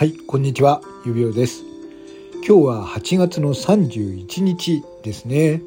[0.00, 1.62] はい、こんにちは、指輪です。
[2.36, 5.60] 今日は8月の31日ですね。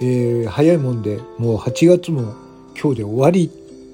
[0.00, 2.34] えー、早いもんで、もう8月も
[2.76, 3.48] 今日で終わり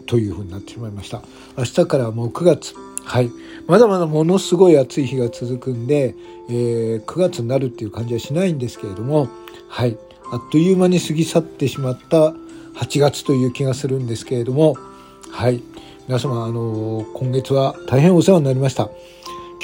[0.07, 1.21] というふうになってしまいました。
[1.59, 2.75] 明日からもう9月。
[3.05, 3.31] はい。
[3.67, 6.15] まだまだものすごい暑い日が続くんで、
[6.49, 9.29] えー、9月になるっていう感じはしないんですけれども、
[9.69, 9.99] はい。
[10.31, 12.33] あっという間に過ぎ去ってしまった
[12.77, 14.75] 8月という気がするんですけれども、
[15.31, 15.63] はい。
[16.09, 18.89] 皆様、あのー、今月は大変お世話になりました。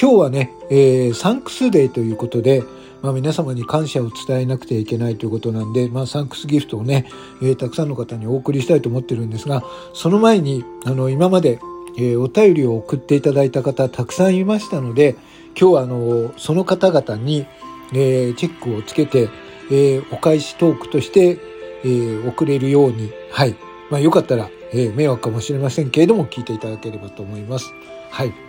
[0.01, 2.63] 今日はね、えー、サンクスデーということで、
[3.03, 7.07] まあ、皆様に感謝を伝えなくてはいけないということなんで、まあ、サンクスギフトをね、
[7.43, 11.59] えー、たくさんの方にお送りしたいと思ってるんですが、その前に、あの、今まで、
[11.97, 15.17] えー、お便りを送っていただいた方たくさんいましたので、
[15.59, 17.45] 今日はあの、その方々に、
[17.93, 19.29] えー、チェックをつけて、
[19.69, 21.41] えー、お返しトークとして、
[21.83, 23.57] えー、送れるように、はい。
[23.91, 27.73] まあ、よかったら、えー、迷惑かもしれませんけれども、聞いていただければと思います。
[28.11, 28.48] はい。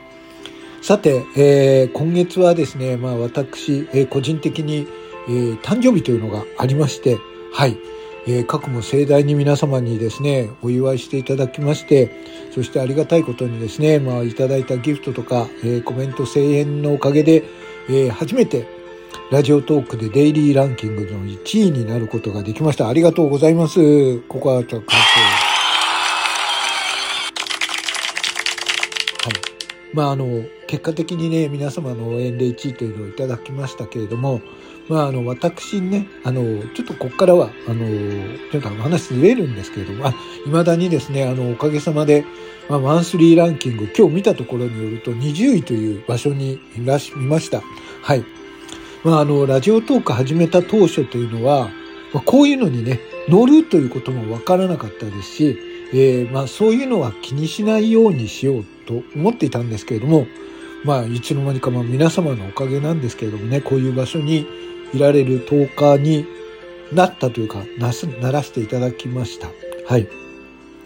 [0.81, 4.87] さて、えー、今月はですね、まあ私、えー、個人的に、
[5.27, 7.17] えー、誕生日というのがありまして、
[7.53, 7.77] はい、
[8.27, 12.11] えー、過も盛大に皆様にですね、お祝いしていただきまして、
[12.53, 17.43] そしてありがたいことにですね、まあいただいたギフトとか、えー、コメント声援のおかげで、
[17.89, 18.67] えー、初めて
[19.31, 22.87] ラジオトークでデイリーランキングの1位になることができました。
[22.87, 24.19] ありがとうございます。
[24.21, 24.99] ここはちょっと、はい。
[29.93, 34.41] まああの、結果的にね、皆様の応援で1位というのをいただきましたけれども、
[34.87, 36.41] まああの、私ね、あの、
[36.73, 37.85] ちょっとここからは、あの、
[38.51, 40.13] というか話ずれるんですけれども、あ、
[40.45, 42.25] 未だにですね、あの、おかげさまで、
[42.69, 47.61] まあ、マンスリーランキング、今日見たところによると20位という場所にいらし、見ました。
[48.03, 48.23] はい。
[49.03, 51.69] まああの、ラジオトーク始めた当初というのは、
[52.13, 60.27] まあ、こういうのにね、乗るということもわからなかったですし、えー、まあそういうのは気にしないようにしようと思っていたんですけれども、
[60.83, 64.47] まあ、いつの間にか、まあ、皆様のおかげなんですけれどもね、こういう場所に
[64.93, 66.25] いられる10日に
[66.93, 69.49] なったというか、なす、ならせていただきました。
[69.87, 70.07] はい。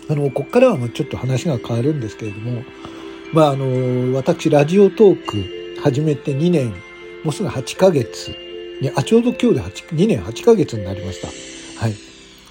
[0.09, 2.63] あの、こっからはちょっと話が変わるんですけれども、
[3.31, 6.73] まあ、あの、私、ラジオトーク始めて2年、
[7.23, 8.35] もうすぐ8ヶ月
[8.81, 11.27] に、あ、ちょうど今日で8 2年8ヶ月になりました。
[11.79, 11.95] はい。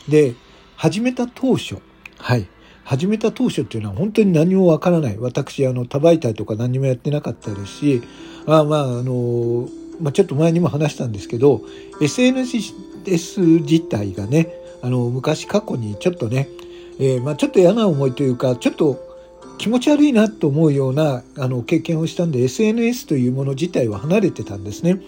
[0.09, 0.35] で、
[0.77, 1.77] 始めた当初、
[2.23, 2.47] はい。
[2.85, 5.19] 始めた当初っていうのは本当に何もわからない。
[5.19, 8.03] 私、あの、多媒体とか何もやってなかったですし、
[8.47, 9.69] あまあ、あの、
[10.01, 11.63] まあ、ちょっと前にも話したんですけど、
[12.01, 12.71] SNS
[13.41, 16.49] 自体がね、あの、昔過去にちょっとね、
[17.01, 19.01] えー、まあ、ちょっと嫌な思いというか、ちょっと
[19.59, 25.01] 気持ち悪いなと思うような、あの、経験をしたんで、SNS というもの自体は離れてたんですね。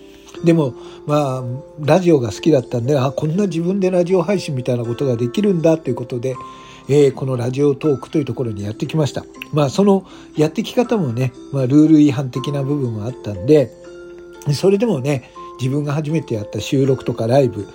[0.44, 0.74] でも、
[1.06, 1.44] まあ、
[1.78, 6.34] ラジオが好きだったんで、あ、こんな自分でラジオ配信みたいなことができるんだということで、
[6.88, 9.24] えー、このラジオトークというところにやってきました。
[9.52, 10.06] まあその
[10.36, 13.70] やってき方もね、まあルール違反的な部分もあったんで、
[14.52, 17.66] それでもね、自分が初めてやった収録とかライブ、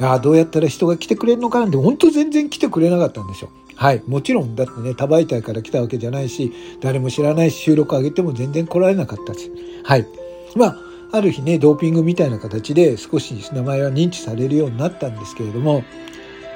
[0.00, 3.50] あ、どうやったら人が来てくれるのかなんて、本当全然来てくれなかったんですよ。
[3.76, 4.02] はい。
[4.06, 9.50] もちろん、だってね、多媒体から来たわけじゃないし、誰も知らないし、収録上げても全然来られなかったし。
[9.84, 10.06] はい。
[10.54, 10.78] まあ、
[11.12, 15.84] ある日ね、ドーピングみたいな形で少し名前は認知されるようになったんですけれども、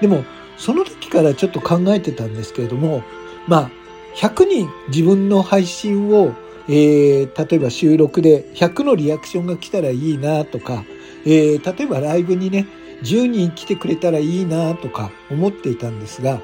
[0.01, 0.25] でも、
[0.57, 3.03] その時からちょっと考えてたんですけれども、
[3.47, 3.71] まあ、
[4.17, 6.35] 100人自分の配信を、
[6.69, 10.85] えー、例えば収録で100のリアクションが来たらいいなとか、
[11.25, 12.67] えー、例えばライブにね、
[13.03, 16.41] 10人来てくれたらいいなとか思っていたんですが、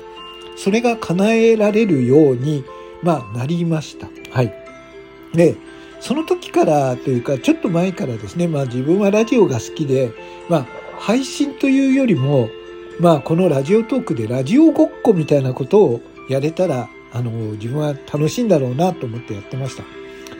[0.56, 2.64] それが叶えられるように、
[3.02, 4.08] まあ、なりました。
[4.30, 4.54] はい。
[5.34, 5.56] で、
[6.00, 10.12] その時からというか、ちょっと前からですね、まあ自分はラジオが好きで、
[10.48, 10.66] まあ、
[10.98, 12.48] 配信というよりも、
[13.00, 19.84] まあこのラジオトークでラジオごっこみたいなことをやれたら、あの、自分は楽しいんだろうなと思ってやってました。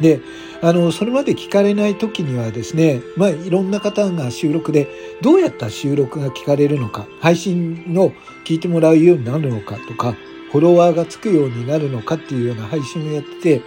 [0.01, 0.21] で、
[0.63, 4.89] あの、それまで聞かれない時にはですね、まあいろんな方が収録で
[5.23, 8.13] どうやった収録が聞かれるのか、配信の
[8.45, 10.17] 聞いてもらうようになるのかとか、
[10.51, 13.63] フォロワーがつくようになるのかっていうような配信をやってて、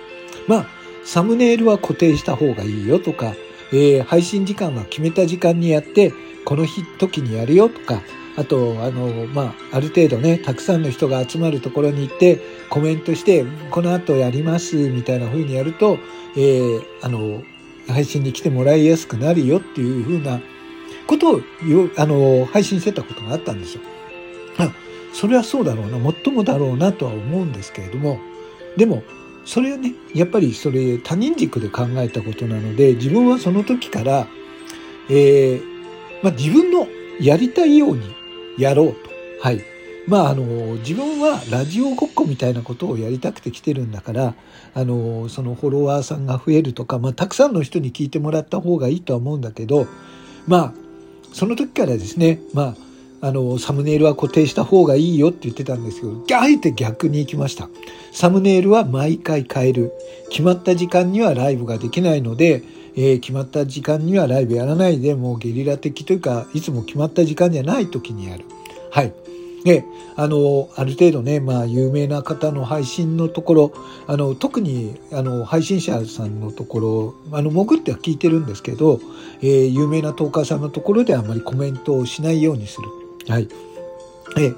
[0.47, 0.67] まあ、
[1.03, 3.33] サムネイルは固定した方がいいよとか、
[3.71, 6.13] えー、配信時間は決めた時間にやって、
[6.45, 8.01] この日、時にやるよとか、
[8.39, 12.39] あと、あの、まあ、ある程度ね、たくさんの人が集まるところに行って、
[12.69, 15.99] コメントして、この後やります、みたいな風にやると、
[16.37, 17.43] えー、あの、
[17.89, 20.39] 配信に来てもらいやすくなるよっていう風な
[21.05, 21.41] ことを、
[21.97, 23.81] あの、配信してたことがあったんですよ。
[24.57, 24.71] あ、
[25.11, 28.21] それはそうだろうな、もっともだろうなとは思うんですけれども、
[28.77, 29.03] でも、
[29.43, 34.27] それはね、やっぱりそれ他人軸で考えたことなので、自分はその時から、
[35.09, 35.63] えー、
[36.23, 36.87] まあ、自分の
[37.19, 38.18] やりたいように
[38.57, 39.09] やろうと。
[39.41, 39.61] はい。
[40.07, 40.43] まああの
[40.77, 44.33] 自分はラジオごっこみたいなことをやりたくて来てるんだから
[44.73, 49.87] あのそのフォロワーさんが増えるとか、まあ、たくさんの人に聞いてもらった方がいいとは思うんだけど
[50.47, 50.73] まあ
[51.31, 52.75] その時からですねま
[53.21, 57.69] ああのサムネイルは固定した方がいいよって言ってたんですけどあえて逆に行きました
[58.11, 59.91] サムネイルは毎回変える
[60.29, 62.63] 決まった時間にはライブができないので
[63.01, 68.43] えー、決まった時間にはライブやらないでもうゲリラ的というかいつも決まった時間じゃない時にやる。
[68.91, 69.13] はい。
[69.63, 69.85] で、
[70.17, 73.73] あの、ある程度ね、まあ、有名な方の配信のところ、
[74.07, 79.01] あの、特に、あの、配信者さんのところ、あの、潜っては聞いてるんですけど、
[79.41, 82.87] えー、有名なトーカーさんのところであまりコメントをしないようにする。
[83.27, 83.49] はい。
[84.37, 84.53] え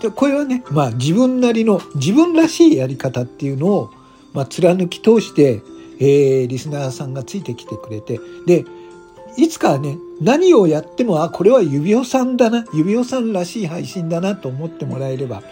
[0.00, 3.90] で、これはね、まあ、自分なりの、自分らしいやり方っていうのを、
[4.32, 5.62] まあ、貫き通して、
[6.00, 8.64] えー、リスナーさんがついてきてくれて、で、
[9.36, 15.38] いつかね、何をやっても、あ、これは指輪さんだな、指輪さんらしい配信だなと思ってもらえれば。
[15.38, 15.42] っ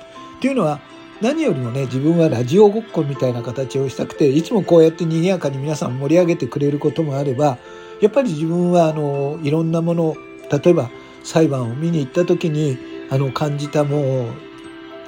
[0.40, 0.80] ていうのは、
[1.20, 7.58] 何よりもね、自分はラジオごっこみたいな形をしたくて、いつもこうやって賑やかに皆さん盛り上げてくれることもあれば、
[8.00, 10.16] やっぱり自分は、あの、いろんなもの、
[10.50, 10.90] 例えば
[11.24, 12.78] 裁判を見に行った時に、
[13.10, 14.32] あの、感じたもう、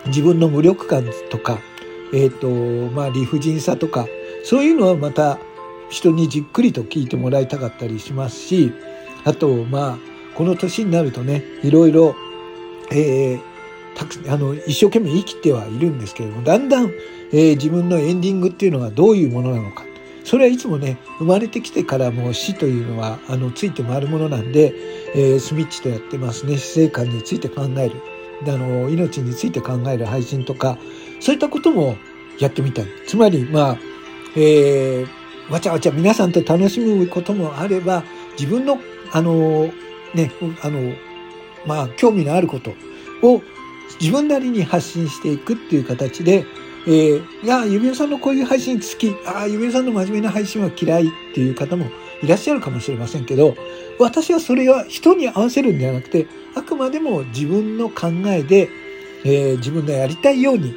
[0.07, 1.59] 自分の無力感とか、
[2.13, 4.07] えっ、ー、と、まあ、理不尽さとか、
[4.45, 5.39] そういうのはまた
[5.91, 8.73] 人にじっくりと聞いてもらいたかったりしますし、
[9.25, 9.99] あと、まあ、
[10.35, 12.15] この年になるとね、いろいろ、
[12.91, 13.41] えー、
[13.95, 16.91] たくあの、一生懸命生きてはいるんですけれども、だんだん、
[17.33, 19.85] えー、自分のエンディングっていうのがどういうものなのか。
[20.25, 24.75] それはいつもね、生まれてきてからも死というのは、あの、ついて回るものなんで、
[25.15, 26.57] えー、スミッチとやってますね。
[26.57, 27.97] 死生観について考える。
[28.47, 30.79] あの、命について考える配信とか、
[31.21, 31.97] そういったことも
[32.39, 32.87] やってみたい。
[33.07, 33.79] つまり、まあ、
[34.37, 38.05] えー、わちゃわちゃ皆さんと楽しむこともあれば、
[38.39, 38.79] 自分の、
[39.13, 39.71] あの、
[40.15, 40.33] ね、
[40.63, 40.95] あの、
[41.67, 42.71] まあ、興味のあること
[43.23, 43.43] を
[44.01, 46.47] 自分なりに発信していくっていう形で、
[46.87, 51.87] えー、いや、ゆびおさんのこういう配信好き、ああ、ゆびおさんの真面目な配信は嫌いっていう方も
[52.23, 53.57] いらっしゃるかもしれませんけど、
[53.99, 58.71] 私はそれは人に合わせるんではなくて、あくまでも自分の考えで、
[59.25, 60.75] えー、自分のやりたいように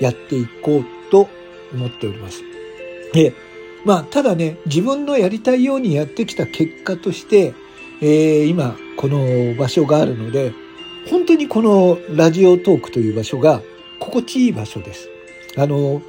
[0.00, 1.28] やっていこうと
[1.74, 2.51] 思っております。
[3.12, 3.34] で、
[3.84, 7.54] まあ、ただね、自分のやりたいようにやってきた結果として、
[8.00, 10.52] えー、今、この場所があるので、
[11.08, 13.60] 本当にこのラジオトークという場所が
[13.98, 15.08] 心地いい場所です。
[15.56, 16.02] あの、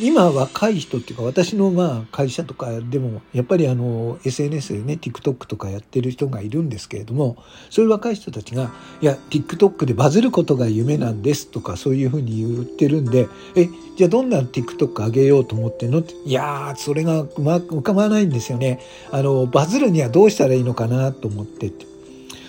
[0.00, 7.36] 今若い人っていうか私のまあ会社とかでもやっぱりあの SNS でね TikTok とかやってる人がいるんですけれども
[7.70, 18.80] そういう若い人たちがいや TikTok でバズることが夢なんですとかそういうふうに言ってるんでえじゃあどんな TikTok 上げようと思ってんのっていやーそれがうまく浮かばないんですよね。
[19.10, 21.86] あのバズるにはどうしたらいいのかなと思ってって。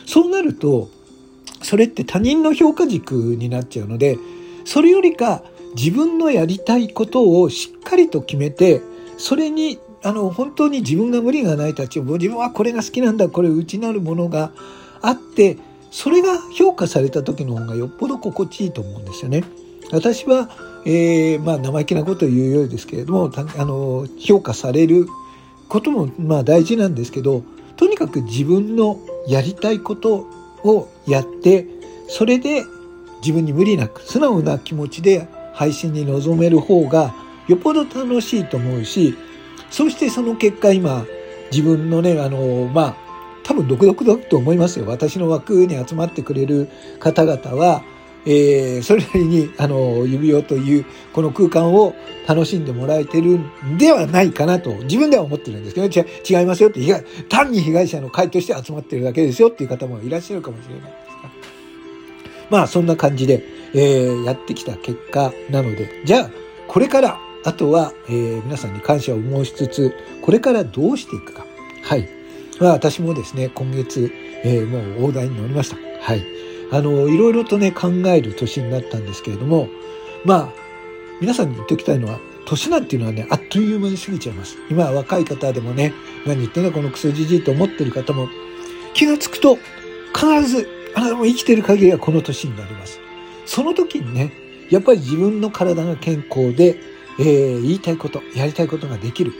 [0.05, 0.89] そうなると
[1.61, 4.17] それって他人の評価軸になっちゃうので
[4.65, 5.43] それよりか
[5.75, 8.81] 自分のやりたいことをしっかりと決めて、
[9.17, 14.51] それに、あの、本当に自分が無理がないたちを、自分はこれが好きなんだ、これ内なるものが
[15.01, 15.57] あって、
[15.91, 19.43] それが評価された時の方がよっぽど心地いいと思うんですよね。
[19.91, 20.49] 私は、
[20.85, 25.07] えー、まあ生意気なことを言うようですけれども、あの、評価される
[25.69, 27.43] こともまあ大事なんですけど、
[27.77, 30.27] とにかく自分のやりたいこと
[30.63, 31.67] をやって、
[32.07, 32.65] それで
[33.21, 37.13] 自分に無理なく素直な気持ちで配信に臨める方が
[37.47, 39.15] よっぽど楽しいと思うし、
[39.69, 41.05] そしてその結果今、
[41.51, 42.95] 自分のね、あの、まあ、
[43.43, 44.85] 多分独特だと思いますよ。
[44.87, 46.69] 私の枠に集まってくれる
[46.99, 47.83] 方々は、
[48.25, 51.93] えー、それなりに、あの、指輪という、この空間を
[52.25, 56.81] 楽しんでもらえてるんではないかなと、自分では思ってるんですけど、違いますよって、
[57.27, 61.29] 単に被害者の会として集まってるだけですよっていう方もいらっしゃるかもしれないですが。
[62.49, 63.43] まあ、そんな感じで、
[63.73, 66.31] えー、やってきた結果なので、じゃあ、
[66.67, 71.45] これから、あとは、えー、皆さんに感謝を申しつつ、これからどうしていくか。
[71.83, 72.07] はい。
[72.59, 74.11] まあ、私もですね、今月、
[74.43, 75.77] えー、もう大台に乗りました。
[76.01, 76.23] はい。
[76.71, 79.67] あの、いろいろとね、考える年になったんですけれども、
[80.23, 80.49] まあ、
[81.19, 84.57] 皆さんに言っておきたいのは、年なんていうのはね、あっという間に過ぎちゃいます。
[84.69, 85.93] 今若い方でもね、
[86.25, 88.29] 何言ってんだこのクソじじいと思ってる方も、
[88.93, 89.57] 気がつくと、
[90.13, 93.02] 必ず、あなたも生きてる限りはこの年になります。
[93.45, 94.31] その時にね、
[94.69, 96.79] やっぱり自分の体が健康で、
[97.19, 99.33] えー、言いたいこと、やりたいことができる。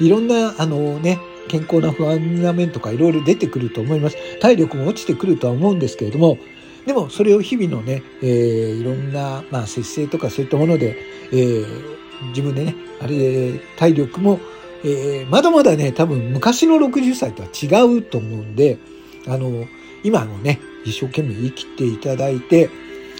[0.00, 4.16] いろんな、あのね、健康な不安な面とかいろいろ出てくると思います。
[4.38, 6.38] 体力も落ちてくるとは思うんですけれども、
[6.86, 10.96] でもそれを日々のね、えー、いろんな、まあ、節制とかそういったもので、
[11.32, 14.38] えー、自分でね、あれ、体力も、
[14.84, 18.78] えー、まだまだね、多分昔の60歳とは違うと思うんで、
[19.26, 19.66] あの、
[20.04, 22.70] 今のね、一生懸命生きていただいて、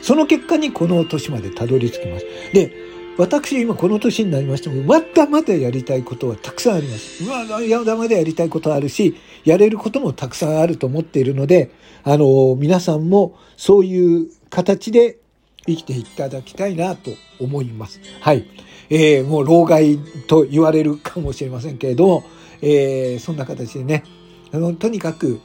[0.02, 2.26] その結果にこの年までたどり着きます。
[2.52, 2.72] で、
[3.18, 7.24] 私今この年になりましても、まだまだやりたいことはたくさんあります。
[7.24, 11.70] まだまだまだやりたいことあるし、やれることもたくさんあると思っているので、
[12.04, 15.18] あの、皆さんもそういう形で
[15.66, 18.00] 生きていただきたいなと思います。
[18.20, 18.46] はい。
[18.88, 22.24] えー、もう老害と言われるかもしれませんけれども、
[22.62, 24.04] えー、そんな形でね、
[24.52, 25.40] あの、とにかく、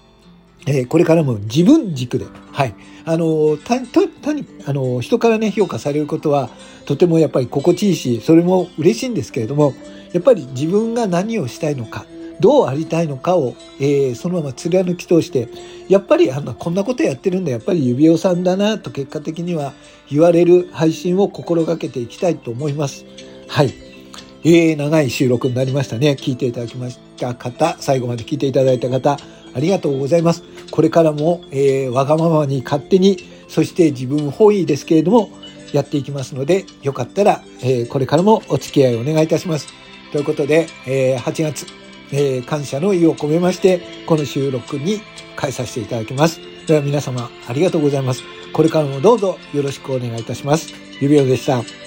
[0.65, 2.75] えー、これからも自分軸で、はい。
[3.05, 3.83] あの、単
[4.35, 6.49] に、あの、人からね、評価されることは、
[6.85, 9.73] とてもやっぱり心地いいし、それも嬉しいんですけれども、
[10.13, 12.05] やっぱり自分が何をしたいのか、
[12.39, 15.49] どうありたいのかを、えー、そのまま貫き通して、
[15.89, 19.73] やっぱりあのこんなことやってるんだ、やっぱり指輪さんだなと結果的には
[20.09, 23.05] 言われる配信を心がけていきたいと思います。
[23.47, 23.73] はい。
[24.45, 26.17] えー、長い収録になりましたね。
[26.19, 29.17] 聞いていただきました方、最後まで聞いていただいた方、
[29.53, 30.43] ありがとうございます。
[30.73, 35.29] これからも、えー、わがままに勝手に、そして自分本位ですけれども、
[35.71, 39.67] やっていきますので、よかったら、えー、これからもお付き合いをお願いいたします。
[40.11, 41.67] ということで、えー、8月、
[42.11, 44.99] えー、感謝の意を込めまして、この収録に
[45.39, 46.39] 変えさせていただきます。
[46.65, 48.23] では皆様ありがとうございます。
[48.51, 50.73] これからもどうぞよろしくお願いいたします。
[50.99, 51.82] 指輪でした。